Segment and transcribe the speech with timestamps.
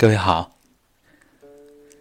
[0.00, 0.58] 各位好，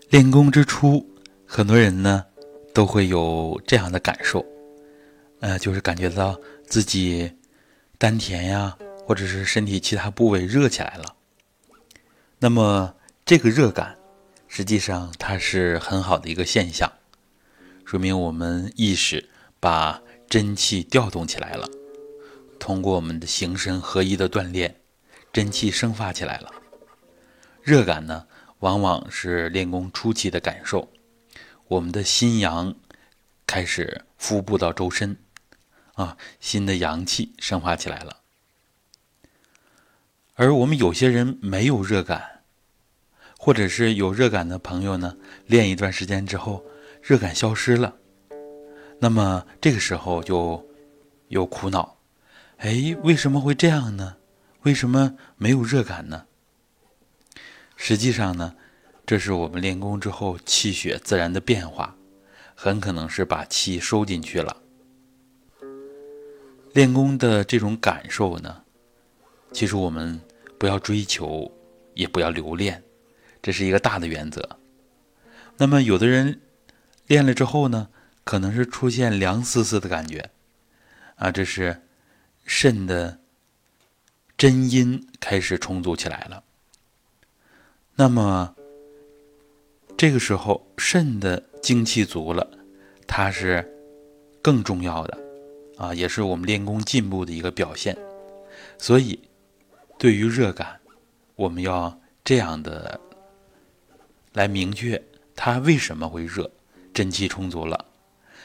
[0.10, 1.06] 练功之初，
[1.46, 2.26] 很多人呢
[2.74, 4.46] 都会有这样的感受，
[5.42, 7.30] 呃，就是感觉到自己
[7.98, 11.14] 丹田呀，或者是身体其他部位热起来了。
[12.40, 13.98] 那么这个热感，
[14.48, 16.90] 实际上它是很好的一个现象，
[17.84, 19.28] 说明我们意识
[19.60, 21.68] 把真气调动起来了。
[22.60, 24.80] 通过我们的形神合一的锻炼，
[25.34, 26.50] 真气生发起来了。
[27.62, 28.26] 热感呢，
[28.60, 30.92] 往往是练功初期的感受。
[31.68, 32.74] 我们的心阳
[33.46, 35.16] 开始腹部到周身，
[35.94, 38.18] 啊，新的阳气生发起来了。
[40.36, 42.42] 而我们有些人没有热感，
[43.38, 46.64] 或者是有热感的朋友呢，练一段时间之后，
[47.04, 47.94] 热感消失了。
[49.00, 50.66] 那么这个时候就
[51.28, 51.98] 有苦恼，
[52.58, 54.16] 哎，为什么会这样呢？
[54.64, 56.26] 为什么没有热感呢？
[57.82, 58.56] 实际上呢，
[59.06, 61.96] 这是我们练功之后气血自然的变化，
[62.54, 64.58] 很可能是把气收进去了。
[66.74, 68.64] 练功的这种感受呢，
[69.54, 70.20] 其实我们
[70.60, 71.50] 不要追求，
[71.94, 72.84] 也不要留恋，
[73.42, 74.60] 这是一个大的原则。
[75.56, 76.42] 那么有的人
[77.08, 77.88] 练了之后呢，
[78.26, 80.30] 可能是出现凉丝丝的感觉，
[81.16, 81.82] 啊，这是
[82.44, 83.22] 肾的
[84.38, 86.44] 真阴开始充足起来了。
[88.00, 88.56] 那么，
[89.98, 92.50] 这个时候肾的精气足了，
[93.06, 93.62] 它是
[94.42, 95.18] 更重要的
[95.76, 97.98] 啊，也是我们练功进步的一个表现。
[98.78, 99.20] 所以，
[99.98, 100.80] 对于热感，
[101.36, 102.98] 我们要这样的
[104.32, 105.04] 来明确
[105.36, 106.50] 它为什么会热，
[106.94, 107.84] 真气充足了，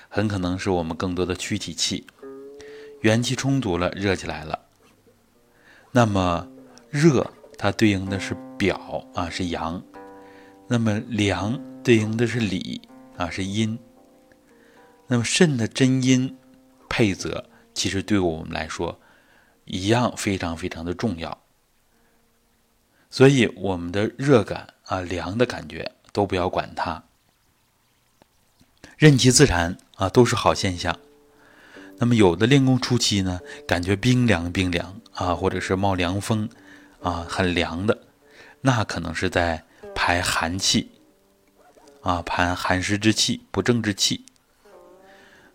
[0.08, 2.04] 很可能是我们更多的躯体气，
[3.02, 4.58] 元气充足了，热起来了。
[5.92, 6.48] 那么
[6.90, 7.24] 热。
[7.56, 9.82] 它对应的是表啊，是阳；
[10.68, 12.80] 那么凉对应的是里
[13.16, 13.78] 啊，是阴。
[15.06, 16.36] 那么肾的真阴
[16.88, 19.00] 配泽，其实对我们来说
[19.64, 21.42] 一样非常非常的重要。
[23.10, 27.04] 所以我们的热感啊、凉的感觉都不要管它，
[28.96, 30.98] 任其自然啊，都是好现象。
[31.98, 36.48] 那么有的练功初期呢，感觉冰凉冰凉啊，或者是冒凉风。
[37.02, 37.98] 啊，很凉的，
[38.66, 39.62] 那可能是在
[39.94, 40.90] 排寒气，
[42.00, 44.24] 啊，排寒湿之气、不正之气。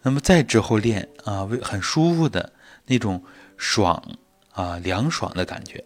[0.03, 2.53] 那么再之后练啊，为很舒服的
[2.85, 3.23] 那种
[3.57, 3.99] 爽
[4.51, 5.83] 啊、凉爽的感觉，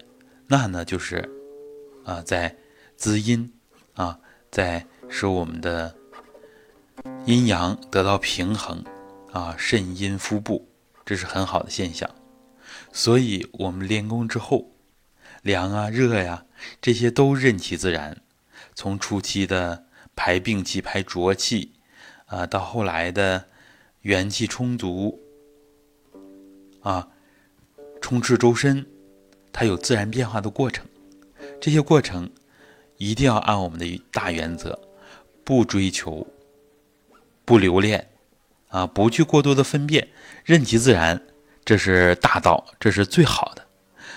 [0.48, 1.30] 那呢就是
[2.04, 2.54] 啊，在
[2.98, 3.54] 滋阴
[3.94, 4.20] 啊，
[4.52, 5.96] 在使我们的
[7.26, 8.84] 阴阳得到平衡
[9.32, 10.68] 啊，肾阴腹部，
[11.06, 12.10] 这是很好的现象。
[12.92, 14.73] 所以我们练功之后。
[15.44, 16.46] 凉啊，热呀，
[16.82, 18.22] 这些都任其自然。
[18.74, 21.74] 从初期的排病气、排浊气，
[22.28, 23.50] 啊，到后来的
[24.04, 25.20] 元气充足，
[26.80, 27.10] 啊，
[28.02, 28.86] 充斥周身，
[29.52, 30.86] 它有自然变化的过程。
[31.60, 32.32] 这些过程
[32.96, 34.80] 一定要按我们的大原则，
[35.44, 36.26] 不追求，
[37.44, 38.10] 不留恋，
[38.70, 40.08] 啊，不去过多的分辨，
[40.46, 41.22] 任其自然，
[41.66, 43.68] 这是大道，这是最好的。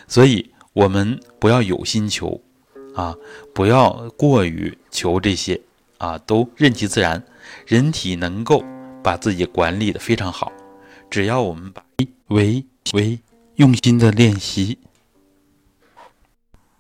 [0.07, 0.53] 所以。
[0.77, 2.39] 我们不要有心求，
[2.95, 3.17] 啊，
[3.55, 5.59] 不要过于求这些，
[5.97, 7.25] 啊，都任其自然。
[7.67, 8.63] 人体能够
[9.03, 10.53] 把自己管理的非常好，
[11.09, 11.83] 只要我们把
[12.27, 13.19] 为为
[13.55, 14.77] 用心的练习。